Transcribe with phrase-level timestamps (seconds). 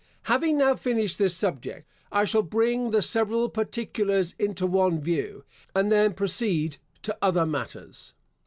[0.23, 5.43] Having now finished this subject, I shall bring the several particulars into one view,
[5.75, 8.15] and then proceed to other matters.